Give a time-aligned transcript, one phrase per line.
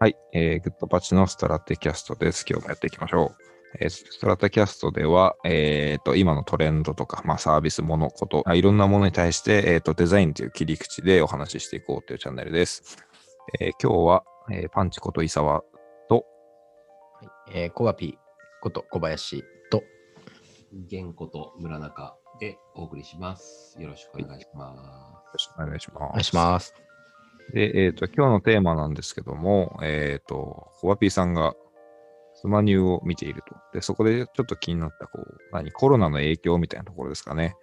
[0.00, 2.44] はい、えー、グッドパチのストラテキャストです。
[2.48, 3.42] 今日もやっていきましょう。
[3.80, 12.96] えーストラテキャストでは、えーと、今のトレンドとか、まあ、サービス、もの、こと、あいろんなものに対して、えーと、デザインという切り口でお話ししていこうというチャンネルです。
[13.60, 15.64] えー今日は、えーパンチこと伊沢
[16.08, 16.24] と、
[17.20, 18.16] はいえー、コバピ
[18.60, 19.82] こと小林と、
[20.88, 23.76] 玄子と村中でお送りします。
[23.80, 24.74] よろしくお願いしまよ
[25.32, 26.04] ろしくお願いします。
[26.04, 26.87] お願いします。
[27.52, 31.54] で、えっ、と、今日のテーマなんですけども、えっ、と、コバピーさんが
[32.34, 33.54] スマニューを見ていると。
[33.72, 37.56] で、そこでちょっと気になった、こう、何、コロナの影響みたいなところですかね。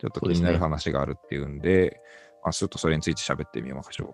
[0.00, 2.00] ちょっと気になる話があるっていうんで、
[2.42, 4.06] まあ、ちょっとそれについて喋ってみましょう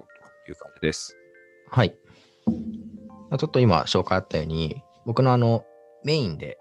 [0.47, 1.17] という感じです。
[1.71, 1.97] はい。
[3.31, 5.65] まあちょっと今紹介あったように、僕のあの
[6.05, 6.59] メインで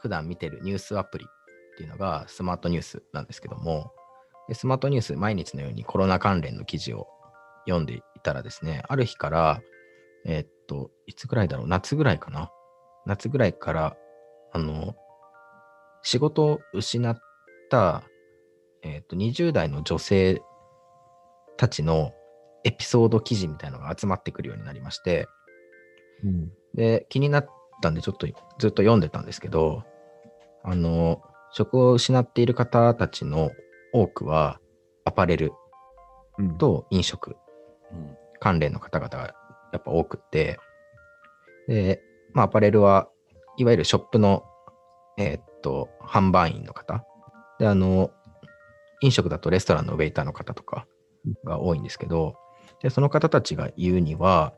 [0.00, 3.92] 普段見てるニュースアプリっていうのがスマートニュースなんですけども、
[4.48, 7.08] でスマートニュース毎日のようにコロナ関連の記事を
[7.66, 9.60] 読んでいたらですね、ある日から、
[10.24, 12.50] えーっと、いつぐらいだろう、夏ぐらいかな？
[13.04, 13.96] 夏ぐらいから、
[14.52, 14.94] あの、
[16.02, 17.16] 仕事を失っ
[17.70, 18.04] た、
[18.82, 20.40] えーっと、20代の女性
[21.56, 22.12] たちの
[22.64, 25.28] エピソード記事みたいなのが集まってくるようになりまして、
[26.24, 26.52] うん。
[26.74, 27.48] で、気になっ
[27.82, 28.32] たんで、ちょっとず
[28.68, 29.84] っと読んでたんですけど、
[30.64, 33.50] あの、職を失っている方たちの
[33.92, 34.60] 多くは、
[35.04, 35.52] アパレル
[36.38, 37.36] うん、と飲食
[38.40, 39.34] 関連の方々が
[39.72, 40.58] やっぱ多くて、
[41.68, 42.00] で、
[42.32, 43.08] まあ、アパレルは
[43.56, 44.44] いわゆるショップの、
[45.18, 47.04] えーっと、販売員の方。
[47.58, 48.10] で、あの、
[49.00, 50.86] 飲食だとレストランのウェイターの方とか
[51.44, 52.36] が多いんですけど、
[52.82, 54.52] で、その方たちが言うには、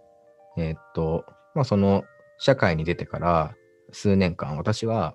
[0.56, 2.04] えーっと、まあ、その、
[2.38, 3.54] 社会に出てから
[3.92, 5.14] 数年間、私は、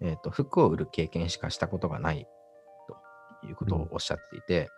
[0.00, 2.26] えーっと、服を売る経験しかしたことがない
[3.42, 4.68] ということをおっしゃっていて、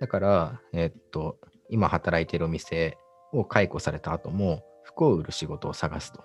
[0.00, 1.38] だから、えーっと、
[1.70, 2.96] 今働いているお店
[3.32, 6.24] を解雇された後も、服を売る仕事を探すと。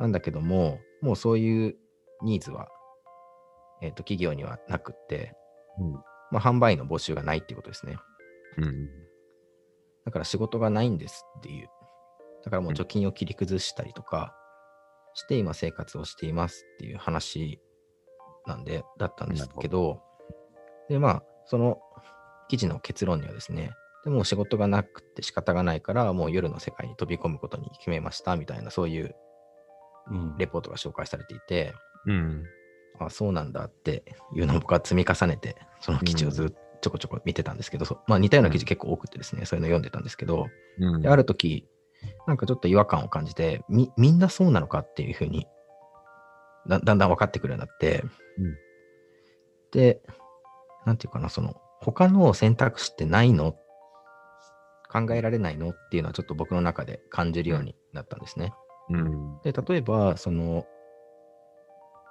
[0.00, 1.76] なんだけども、もうそういう
[2.22, 2.68] ニーズは、
[3.82, 5.34] えっ、と、企業にはなくって、
[5.78, 5.92] うん。
[6.30, 7.98] まあ、販売員の募集がないっていうことですね。
[8.58, 8.88] うん。
[10.04, 11.68] だから仕事がないんですっていう。
[12.44, 14.34] だからもう貯金を切り崩したりとか
[15.14, 17.60] して今生活をしていますっていう話
[18.46, 20.00] なんで、だったんですけど、
[20.88, 21.78] で、まあ、その
[22.48, 23.72] 記事の結論にはですね、
[24.04, 29.14] でもう仕事がなくて仕方がないから、もう夜の世界に飛び込むことに決めましたみたいな、そういう
[30.10, 31.74] うんレポートが紹介されていて、
[32.06, 32.44] うん。
[33.00, 34.04] あ、そうなんだって
[34.34, 40.46] いうのを僕は積み重ねて、その記事をずっとちょこちょこ見てたんですけど、そまあ似たような記事結構多くてですね、そういうの読んでたんですけど、
[40.78, 41.02] うん。
[41.02, 41.66] である時
[42.26, 45.46] なんかちょっと違和感を感じてみみんなそうなのかっていうふうに
[46.68, 48.04] だだんだん分かってくるようになって、
[48.38, 48.56] うん
[49.70, 50.00] で
[50.86, 53.54] なんていうかなその他の選択肢ってないの
[54.90, 58.52] 考えられないのっていうのはちょっと僕の中で感じるようになったんですね。
[58.90, 59.40] うん。
[59.42, 60.66] で例えばその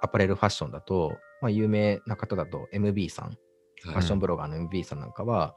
[0.00, 1.12] アパレルファッションだと、
[1.42, 3.36] まあ、有名な方だと MB さん
[3.82, 5.54] ファッションブロガーの MB さんなんかは、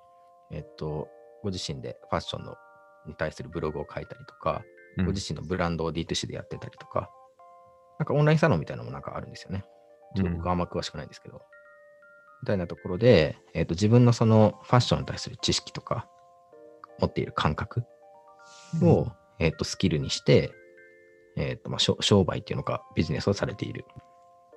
[0.52, 1.08] えっと、
[1.44, 2.56] ご自身でファッションの
[3.08, 7.10] に対するブログを書いたりとか、うんご自身のブランドを D2C でやってたりとか、
[7.98, 9.64] なんかオンラインサロンみたいなのもなんかあるんですよね。
[10.18, 11.40] ちょっと僕はあんま詳しくないんですけど。
[12.42, 16.10] みたいなところで、えっと、自分のそのファッションに対する知識とか、
[17.00, 17.84] 持っている感覚
[18.82, 19.08] を、
[19.40, 20.52] えっと、スキルにして、
[21.38, 23.86] えっと、まあ、商商売っていうのか、ビジネスをされている。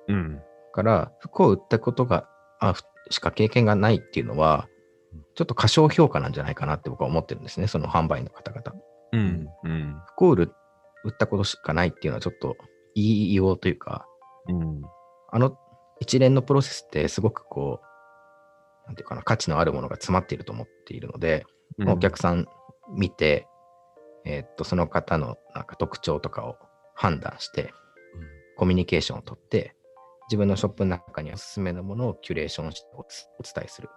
[0.07, 0.41] うん。
[0.73, 2.27] から、服を売ったことが、
[2.59, 4.67] あ、ふしか経験がないっていうのは、
[5.35, 8.73] ちょっと過小評価なんじゃないかなって僕は思ってるんですね、その販売員の方々。
[9.13, 9.47] うん。
[9.63, 10.01] うん。
[10.07, 10.51] 服を売る
[11.05, 12.57] 売ったことしかないっていうのはちょっと
[12.95, 14.05] 言いようというか、
[14.49, 14.81] うん。
[15.31, 15.57] あの
[15.99, 21.54] 一連のプロセスってすごくこう、なんていうかな、価値のあるものが詰まっていると思っているので、まあ
[21.87, 22.45] お客さん
[22.95, 23.47] 見て、
[24.25, 26.57] えーっと、その方のなんか特徴とかを
[26.95, 27.73] 判断して、
[28.57, 29.75] コミュニケーションをとって、
[30.27, 33.89] 自分のショップの中におすすめのものをキュレーションしておつお伝えする。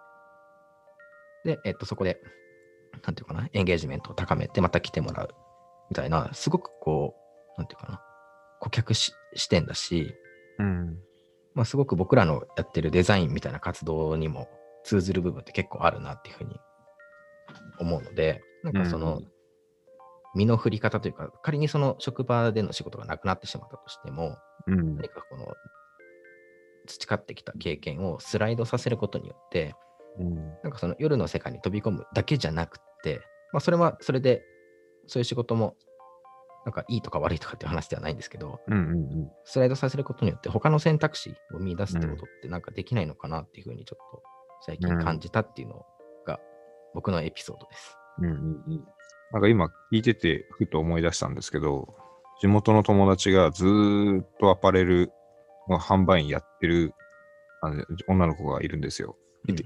[1.44, 2.20] で、えっと、そこで、
[3.04, 5.28] なんていうかな、エンゲージメントを高めて、また来てもらう。
[5.90, 7.14] みたいな、すごくこ
[7.56, 8.02] う、なんていうかな、
[8.60, 10.14] 顧客し視点だし、
[10.58, 10.98] うん。
[11.54, 14.48] まあ、すごく僕らのやってるデザインみたいな活動にも
[14.84, 16.54] 通ずる部分って結構あるなっていうふうに
[17.80, 19.22] 思うので、なんかその、
[20.34, 24.36] 身の振り方というか、仮にその職場での仕事がなくなってしまったとしても、
[24.66, 24.96] うん。
[24.96, 25.46] 何かこの
[26.86, 29.74] 培ってきた経験をスライドさせることによって、
[30.18, 30.34] うん。
[30.62, 33.20] なんかその夜の世界に飛び込むだけじゃなくて、
[33.52, 34.42] まあそれはそれで、
[35.06, 35.76] そういう仕事も、
[36.66, 38.76] なんかいいとか悪いとかっていう話ではないんですけど、うん。
[38.76, 39.30] うん。
[39.44, 44.22] スライドさせることによって他の選択肢を見出すってことってなんかできないのかなっていうふうにちょっと
[44.66, 45.84] 最近感じたっていうのが
[46.98, 47.96] 僕のエピソードです。
[48.18, 48.26] うん。
[48.26, 48.84] うん。
[49.30, 51.94] なんか今聞いててふと思い出したんですけど、
[52.40, 55.12] 地元の友達がずーっとアパレル
[55.68, 56.92] の販売員やってる
[57.62, 59.16] あの女の子がいるんですよ。
[59.48, 59.56] うん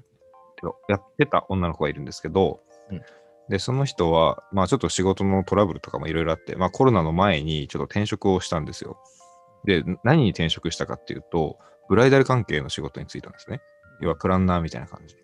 [0.88, 3.00] やってた女の子がいるんですけど、うん
[3.48, 8.96] で、その人は、まあちょっと仕事のトラブルとかもいろいろあって、まあコロナの前にちょっと転職をしたんですよ。
[9.64, 11.58] で、何に転職したかっていうと、
[11.88, 13.60] ブライダル関係の仕事に就いたんですね。
[14.00, 15.16] 要はプランナーみたいな感じ。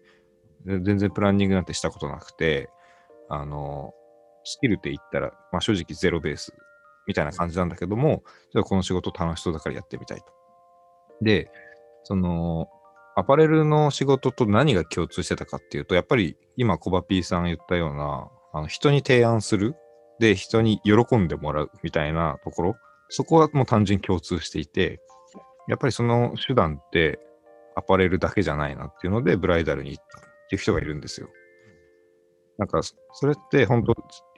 [0.67, 2.69] 全然プランニングなんてしたことなくて、
[3.29, 3.95] あの、
[4.45, 6.53] スキルって言ったら、まあ正直ゼロベース
[7.07, 8.23] みたいな感じなんだけども、
[8.53, 10.25] ちょっとこの仕事楽しそうだからやってみたいと。
[11.23, 11.51] で、
[12.05, 12.69] その、
[13.17, 19.75] アパレルの仕事と何が共通してたかっていうと、やっぱり今、コバピーさん言ったような、あの人に提案する、
[20.21, 22.77] で、人に喜んでもらうみたいなところ、
[23.09, 25.01] そこはもう単純に共通していて、
[25.69, 27.19] やっぱりその手段って
[27.75, 30.28] アパレルだけじゃないなっていうので、ブライダルに行った。
[30.49, 31.29] っていう人がいるんですよ。
[32.57, 33.95] なんか、それって本当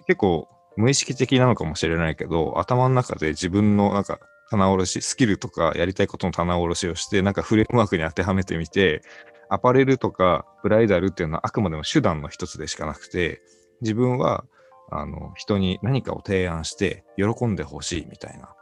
[0.06, 4.18] 結構無意識的なのかもしれないけど、頭の中で自分のなんか
[4.50, 9.02] 棚卸し、スキルとかやりたいことの棚卸しをして、なんかフレームワークに当てはめてみて、
[9.48, 13.40] アパレルとかブライダルっていうのはあくまでも手段の一つでしかなくて、
[13.80, 14.44] 自分は
[14.90, 18.54] あの人に何かを提案して喜んでほしいみたいな、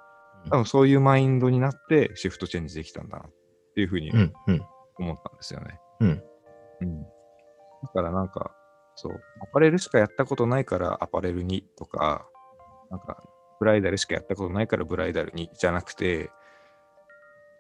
[0.51, 3.31] 多分そういうマインドになってシフトチェンジできたんだなっ
[3.75, 4.33] ていうふうにうん。
[4.47, 4.63] うん。
[4.99, 5.79] 思ったんですよね。
[6.01, 6.23] うん。
[6.81, 7.07] うん。
[7.83, 8.55] だからなんか、
[8.97, 12.27] そう、アパレルしかやったことないからアパレルにとか、
[12.91, 13.23] なんか、
[13.61, 16.31] ブライダルしかやったことないからブライダルにじゃなくて、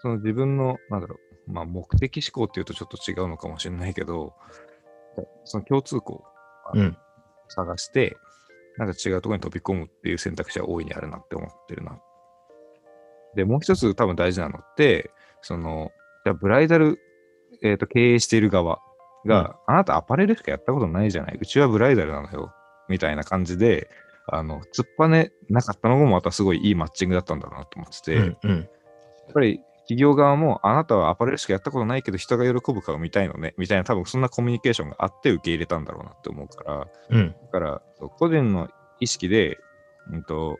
[0.00, 1.16] その自分の、なんだろ
[1.48, 4.34] う、まあ目的思考っていうとちょっと違うのかもしれないけど、
[5.44, 6.24] その共通項を
[6.74, 6.96] うん。
[7.48, 8.16] 探して、
[8.76, 11.98] なんか違うところに飛び込むっていう選択肢は大いにあるなって思ってるな。
[13.34, 15.10] で、もう一つ多分大事なのって、
[15.40, 15.90] その、
[16.24, 16.98] じゃあブライダル、
[17.62, 18.80] えっ、と、経営している側
[19.28, 22.52] が、あなたアパレルしかやったことないじゃないうちはブライダルなのよ。
[22.88, 23.88] みたいな感じで、
[24.26, 28.36] あの、突っぱねなかったのもまたすごいいいマッチングだったんだなと思ってて、うん。
[28.42, 28.56] うん。
[28.58, 28.66] やっ
[29.32, 37.34] ぱり企業側もあなたはアパレルしかやったことないけど人が喜ぶ顔見たいのね、みたいな多分そんなコミュニケーションがあって受け入れたんだろうなって思うから、うん。
[37.44, 37.82] だから、
[38.18, 38.68] 個人の
[39.00, 39.58] 意識で、
[40.12, 40.58] うんと、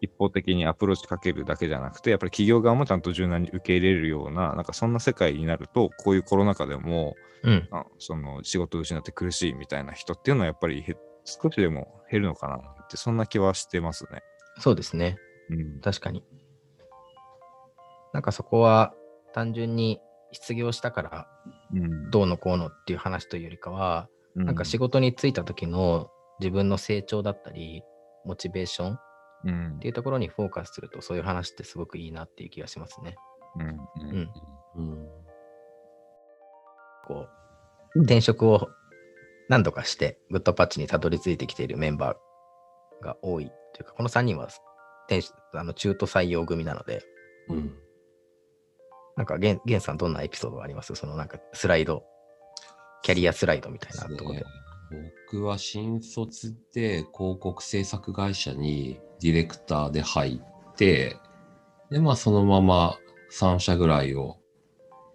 [0.00, 7.68] 一方的にアプローチかけるだけじゃなくて、やっぱり企業側もちゃんと柔軟に受け入れるような、なんかそんな世界になると、こういうコロナ禍でも、うん。
[7.70, 14.22] あその仕事を失って苦しいみたいな人っていうのはやっぱりへ少しでも減るのかなって、そんな気はしてますね。
[14.58, 15.16] そうですね。
[15.50, 15.80] うん。
[15.80, 16.24] 確かに。
[18.12, 18.94] なんかそこは
[19.32, 20.00] 単純に
[20.32, 21.26] 失業したから
[21.72, 26.10] うん、どうのこうのっていう話というよりかは、うなんか仕事に就いた時の
[26.40, 27.82] 自分の成長だったり、
[28.24, 29.00] モチベーションっ
[29.44, 33.16] うんていうところにフォーカスすると、そういう話ってすごくいいなっていう気がしますね。
[33.56, 34.30] うんうん。
[34.76, 35.08] うん。
[37.06, 37.26] こ
[37.96, 38.68] う、転職を
[39.48, 44.48] 何度かして、グッドパッチにたどり着いてきているメンバーが多いというか、この3人は
[45.06, 47.02] 転職あの中途採用組なので、
[47.48, 47.74] うん。
[49.16, 50.94] なんかゲン、ゲンさんどんなエピソードがあります？
[50.94, 52.04] そのなんかスライド、
[53.02, 54.44] キャリアスライドみたいなところで。
[55.32, 61.16] 僕は新卒で広告制作会社にディレクターで入って、
[61.90, 62.98] で、まあそのまま
[63.32, 64.38] 3社ぐらいを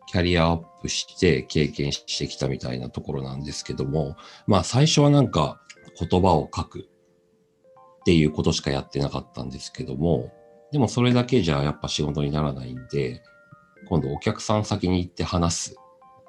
[0.08, 4.16] キャリアアップして経験してきたみたいなところなんですけども、
[4.48, 5.62] まあ最初はなんか
[6.00, 6.84] 言葉を書くっ
[8.06, 10.32] ていうことしかやってなかったんですけども、
[10.72, 13.22] でもそれだけじゃやっぱ仕事にならないんで、
[13.88, 15.76] 今度お客さん先に行って話す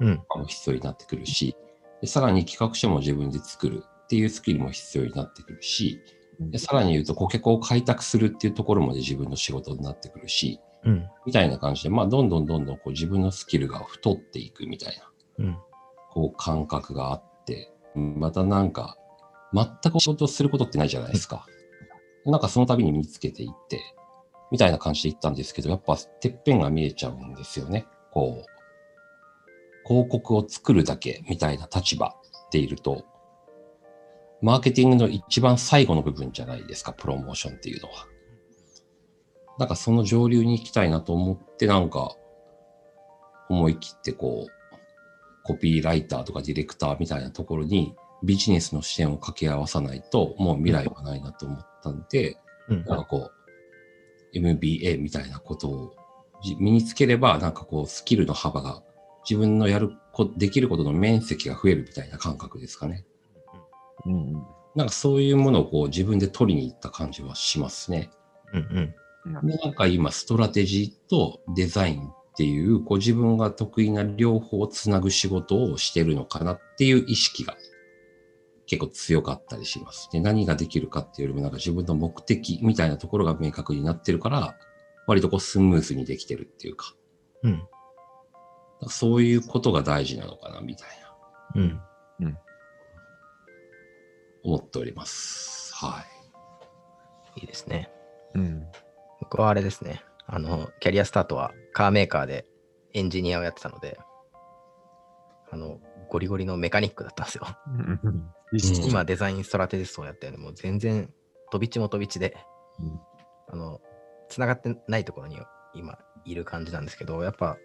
[0.00, 0.18] うん。
[0.28, 1.56] かも必要になってくるし、
[2.00, 6.00] でさらに企画書も自分で作るっていうスキルも必要になってくるし、
[6.40, 11.08] でさらに言うと顧客を開拓するっていうところまで自分の仕事になってくるし、うん。
[11.26, 14.96] みたいな感じで、まあ、どんどんどんどんこう自分のスキルが太っていくみたい
[15.38, 15.58] な、うん。
[16.10, 18.96] こう感覚があって、またなんか、
[19.52, 21.46] 全く仕事をすることってないじゃないですか。
[22.24, 23.80] なんかその度に身につけていって、
[24.50, 27.86] みたいな感じでいったんですけど、やっぱてっぺんが見えちゃうんですよね。
[28.12, 32.14] こう、広告を作るだけみたいな立場
[32.50, 33.04] でいると、
[34.42, 38.06] マーケティングの一番最後の部分じゃないですか、プロモーションっていうのは。
[39.58, 42.14] なんかその上流に行きたいなと思って、なんか
[43.48, 44.52] 思い切ってこう、
[45.44, 52.36] コピーライターとかディレクターみたいなところにビジネスの視点を掛け合わさないと、もう未来はないなと思ったんで、
[52.68, 52.84] うん。
[52.84, 55.94] なんかこう、MBA みたいなことを
[56.42, 58.82] じ身につければ、なんかこう、スキルの幅が、
[59.28, 63.04] 自分のやるこ、できることの面積が増えるみたいな感覚ですかね。
[64.06, 68.10] うんなんかそういうものをこう自分で取りに行った感じはしますね。
[68.52, 68.94] うん。
[69.24, 69.46] うん。
[69.46, 77.56] でなんか今、ストラテジーとデザインっていう、こう自分が得意な両方をつなぐ仕事をしてるのかなっていう意識が
[78.66, 80.10] 結構強かったりします。
[80.12, 84.58] で、何ができるかっていうよりもなんか自分の目的みたいなところが明確になってるから、
[85.06, 86.94] 割とこうスムーズにできてるっていうか、
[87.44, 87.62] うん。
[88.88, 90.88] そういうことが大事なのかな、みたい
[91.54, 91.80] な、うん。
[94.46, 95.74] 思っております。
[95.74, 96.04] は
[97.36, 97.90] いいですね。
[98.34, 98.66] うん。
[99.20, 100.02] 僕はあれですね。
[100.26, 102.46] あの、キャリアスタートはカーメーカーで
[102.94, 103.98] エンジニアをやってたので、
[105.50, 107.46] あの、ゴリゴリのメカニックだったんですよ。
[107.66, 108.32] うん
[108.86, 111.12] 今、デザインストラテジストをやってるので、もう全然
[111.50, 112.36] 飛び地も飛び地で、
[112.78, 113.00] うん
[113.48, 113.80] あの、
[114.28, 115.38] つながってないところに
[115.74, 117.58] 今いる感じなんですけど、やっぱ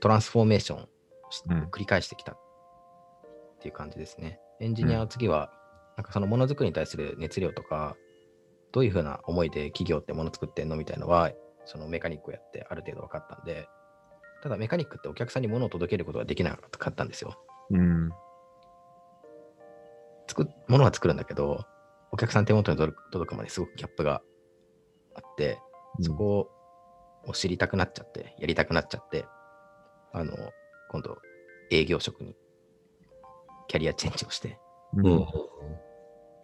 [0.00, 0.88] トランスフォーメーション
[1.30, 2.38] しうん繰り返してきたっ
[3.60, 4.40] ていう感じですね。
[4.60, 5.52] エンジニアは次は、
[6.02, 7.96] なんかそのものづくりに対する熱量とか、
[8.72, 10.74] どういうふうな思いで企業ってもの作ってんの？
[10.74, 11.30] みたいなのは、
[11.64, 13.68] そのメカニックをやってある程度分かったんで、
[14.42, 17.36] ただメカニックってお客さんに物を届けることができなかったんですよ。
[17.70, 18.10] うん。
[20.26, 21.64] 作っ物は作るんだけど、
[22.10, 24.22] お客さん手元に届く届くまですごくギャップが
[25.14, 25.60] あって、
[26.00, 26.48] そこ
[27.28, 29.24] を知りたくなっちゃって、やりたくなっちゃって、
[30.12, 30.32] あの、
[30.90, 31.18] 今度、
[31.70, 32.34] 営業職に
[33.68, 34.58] キャリアチェンジをして、
[34.94, 35.26] うん。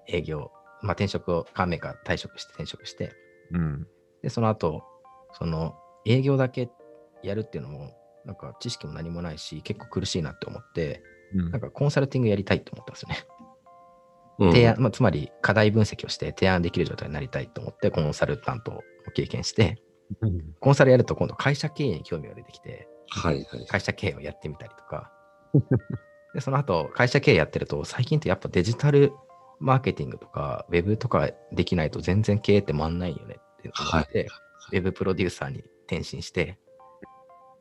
[0.08, 0.14] うん。
[0.14, 0.50] 営業、
[0.82, 3.12] まあ、転職を、カーメーカー退職して転職して、
[3.52, 3.86] うん。
[4.22, 4.82] で、その後、
[5.32, 5.74] その
[6.04, 6.70] 営業だけ
[7.22, 7.90] やるっていうのも、
[8.24, 11.02] なんか知識も何もないし、結構苦しいなって思って、
[11.34, 13.16] うんなんかコンサルティングやりたいと思ったんですよね。
[14.38, 19.82] うん提案、まあ、つまり課題分析をして提案できる状態になりたいと思ってコンサルタントを経験して、
[20.60, 23.66] コンサルやると今度会社経営に興味が出てきて、はいはい。
[23.66, 25.10] 会社経営をやってみたりとか、
[26.34, 29.12] で、その後会社経営やってると最近ってやっぱデジタル
[29.60, 34.28] マーケティングとかウェブとかできないと全然経営って回んないよねって思って、
[34.72, 36.58] ウェブプロデューサーに転身して、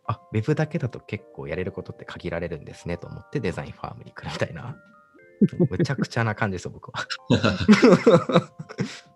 [0.05, 4.75] あ、ウェブだけだと結構やれることって限られるんですねと思ってデザインファームに来るみたいな。
[5.69, 7.05] むちゃくちゃな感じですよ、僕は。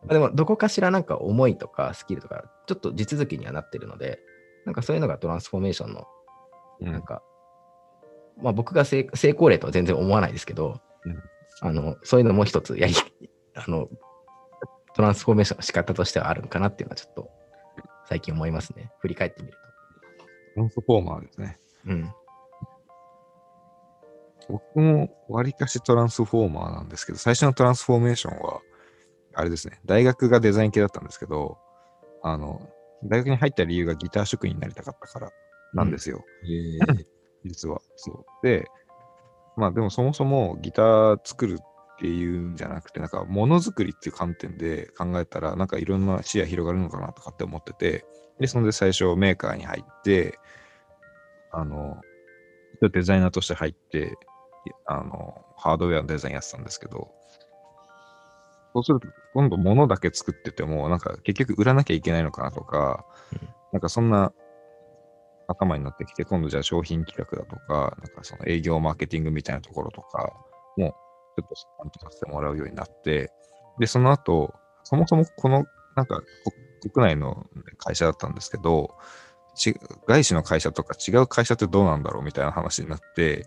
[0.08, 4.20] でも、どこかしらなんか思いとかスキルとか、ちょっと地続きにはなってるので、
[4.66, 6.08] なんかそういうのがトランスフォーメーションの、
[6.82, 7.24] うんなんか、
[8.38, 11.24] まあ僕が成成功例とは全然思わないですけど、うん
[11.62, 12.94] あの、そういうのも一つやり、
[13.56, 13.88] あの、
[14.96, 17.32] トランスフォーメーションの仕方としてはあるんかなっていうのはちょっと
[18.06, 18.92] 最近思いますね。
[19.00, 19.58] 振り返ってみる
[20.56, 21.60] トランスフォーマーですね。
[21.86, 21.92] と。
[21.92, 22.14] うん。
[24.50, 28.62] 僕も割かしトランスフォーマーなんですけど、最初のトランスフォーメーションは、
[29.34, 31.58] あれですね、大学がデザイン系だったんですけど、
[32.22, 32.70] あの、
[33.04, 35.32] 大学に入った理由がギター職員になりたかったから
[35.74, 37.06] なんですよ、えー
[37.46, 37.82] 実は。
[37.96, 38.46] そう。
[38.46, 38.68] で、
[39.62, 48.04] まあでもそもそもギター作るっていうんじゃなくて、なんかものづくりっていう観点で考えたら、なんかいろんな視野広がるのかなとかって思ってて、
[48.40, 50.40] で、そんで最初メーカーに入って、
[51.52, 52.02] あの、
[52.82, 54.18] デザイナーとして入って、
[54.88, 57.12] あの、ハードウェアのデザインやってたんですけど、
[58.74, 63.50] そうすると、今度物だけ作ってても、なんか結局売らなきゃいけないのかなとか、うん。
[63.74, 64.34] なんかそんな
[65.52, 70.34] 頭になってきて、今度じゃあ商品企画だとか、なんかその営業マーケティングみたいなところとか
[70.78, 70.96] も、
[71.38, 73.32] ちょっと担当させてもらうようになって、
[73.80, 74.54] で、その後、
[74.84, 75.66] そもそもこの、
[75.96, 76.22] なんか
[76.82, 77.46] 国内の
[77.78, 78.96] 会社だったんですけど、
[80.08, 83.46] 外資の会社とか違う会社ってどうなんだろうみたいな話になって、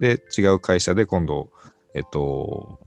[0.00, 1.50] で、違う会社で今度、
[1.94, 2.78] えっと、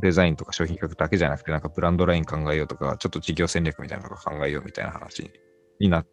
[0.00, 5.30] デザインとか商品企画だけじゃなくて、なんかブランドライン考えようとか、ちょっと事業戦略みたいなのとか考えようみたいな話
[5.78, 6.06] になっ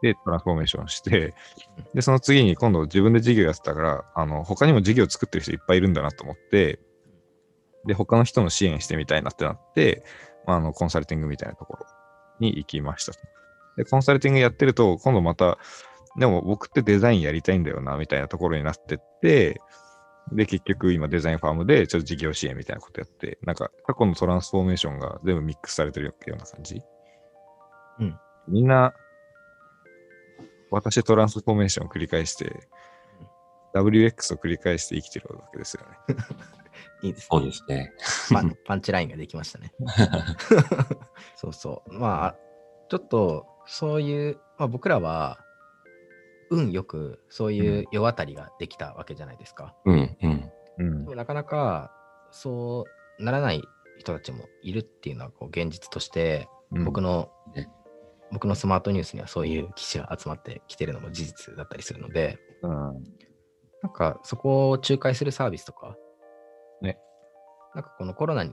[0.00, 1.34] て、トランスフォーメーションして、
[1.94, 6.80] で、その次に今度自分で事業やってたから、あの、他にも事業作ってる人いっぱいいるんだなと思って、
[7.86, 10.04] で、他の人の支援してみたいなってなって、
[10.46, 11.86] まあ、あの、コンサルティングみたいなところ
[12.40, 13.18] に行きましたと。
[13.76, 15.58] で、コンサルティングやってると、今度また、
[16.18, 19.60] でも僕ってデザインやりたいんだよな、みたいなところになってって、
[20.32, 26.80] で、結局今デザインファームでちょっと事業支援みたいなことやって、なんか過去のトランスフォーメーションが全部ミックスされてるような感じ。
[28.00, 28.18] うん。
[28.48, 28.94] みんな、
[30.74, 32.68] 私トランスフォーメーションを繰り返して、
[33.74, 36.16] WX を繰り返して生きてるわけですよね。
[37.02, 37.26] いいですね。
[37.30, 37.92] そうですね。
[38.32, 39.72] パンパンチラインができましたね。
[41.36, 41.92] そうそう。
[41.92, 42.36] まあ、
[42.88, 45.38] ちょっとそういう、まあ、僕らは
[46.50, 49.76] 運よくそういう世渡りができたわけじゃないですか。
[49.84, 50.52] うん、うん。
[50.78, 51.92] うんでもなかなか
[52.32, 52.84] そ
[53.18, 53.62] うならない
[53.98, 56.48] 人たちもいるっていうのはこう現実として、
[56.84, 57.33] 僕の、ね
[58.34, 65.96] 僕のスマートニュースにはそういう記事が集まってきてるのも事実だったりするので、うん、なんかそこを仲介するサービスとか、
[66.82, 66.98] ね。
[67.74, 68.52] なんかこのコロナに、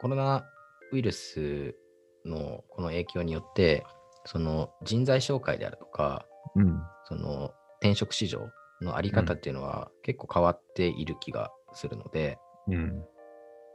[0.00, 0.44] コロナ
[0.92, 1.76] ウイルス
[2.24, 3.84] のこの影響によって、
[4.24, 6.80] その人材紹介であるとか、うん。
[7.04, 8.40] その転職市場
[8.80, 13.04] のあり方っていうのは結構変わっている気がするので、うん。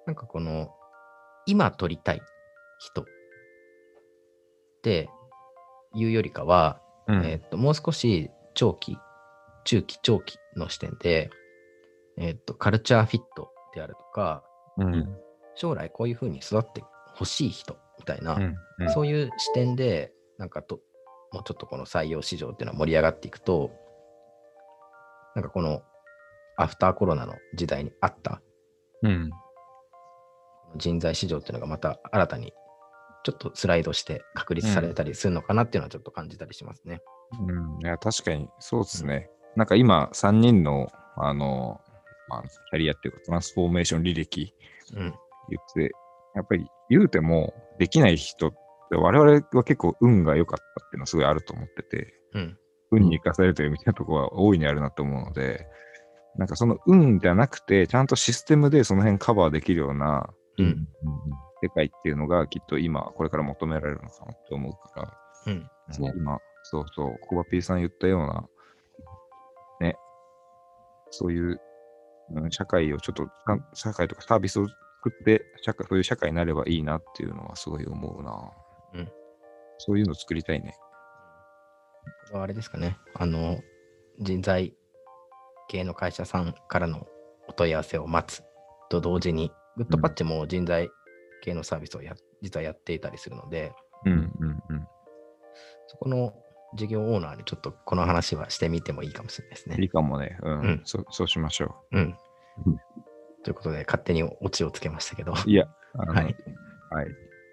[0.06, 0.70] なんかこの、
[1.46, 2.22] 今取りたい
[2.80, 3.06] 人っ
[4.82, 5.10] て
[5.96, 7.26] いうよりかは、うん。
[7.26, 8.98] えっと、もう少し長期、
[9.64, 11.30] 中期、長期の視点で、
[12.18, 14.44] えっと、カルチャーフィットであるとか、
[14.78, 15.18] うん。
[15.56, 16.84] 将来こういうふうに育って
[17.16, 18.56] ほしい人みたいな、うん。
[18.80, 18.90] うん。
[18.92, 20.80] そういう視点で、なんかと、
[21.32, 23.72] もうちょっとこの採用市場っていうのは盛り上がっていくと、
[25.36, 25.82] なんかこの
[26.58, 28.42] アフターコロナの時代にあった
[29.02, 29.30] うん。
[30.78, 32.54] 人材市場っていうのがまた新たに
[33.26, 37.02] ちょっとスライドして確立されたりするのかなっていうのはちょっと感じたりしますね。
[37.48, 39.32] うん、いや確かにそうですね。
[39.56, 41.82] なんか今、3人の、あの、
[42.30, 44.54] まあ、キャリアっていうか、トランスフォーメーション履歴
[44.94, 45.00] うん。
[45.02, 45.92] 言って、
[46.36, 52.58] やっぱり言うても、できない人って、我々は結構運が良かったっていうのはすごいあると思ってて、うん。
[52.92, 55.66] 運に生かされてるみたいなところは大いにあるなと思うので、
[56.38, 60.88] なんかその運じゃなくて、ちゃんとシステムでその辺カバーできるようなうん。
[61.66, 65.18] 世界っていうのがきっと今、これから求められるのかなと思うから、
[65.48, 65.60] うん。
[66.00, 68.48] ね今、そうそう、コバピーさん言ったような、
[69.82, 69.96] ね、
[71.12, 71.60] そういう、
[72.36, 78.52] うん、社会をちょっと、か社会とかサービスを作って社会、そういう社会になればいいなっていうのはすごい思うな。
[78.94, 79.12] うん
[79.78, 80.76] そういうの作りたいね。
[82.34, 82.98] あれですかね。
[83.14, 83.60] あの、
[84.20, 84.74] 人材
[85.68, 87.08] 系の会社さんからの
[87.48, 88.44] お問い合わせを待つ
[88.90, 90.90] と同時に、グッドパッチも人材
[91.46, 93.72] 系のサービスをや実はやっていたりするので、
[94.06, 94.88] うんうんうん。
[95.88, 96.34] そこの
[96.76, 99.88] 事業オーナーにちょっとこの話はしてみてもいいかもしれないですいいね。
[99.88, 100.38] かもね。
[100.42, 100.60] うん。
[100.60, 102.16] うんそそうしましょうん
[102.66, 102.78] うん。
[103.44, 105.34] ということで、勝手にオチをつけましたけど。
[105.34, 105.36] う。
[105.50, 106.36] いや、ははい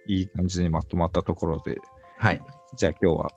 [0.09, 0.21] い。
[0.21, 1.79] いい感じにまとまったところで、
[2.19, 2.43] はい。
[2.77, 3.31] じゃあ今日は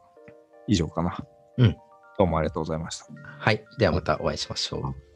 [0.67, 1.17] 以上かな。
[1.57, 1.75] うん。
[2.17, 3.07] どうもありがとうございました。
[3.39, 3.63] はい。
[3.77, 5.14] ではまたお会いしましょう。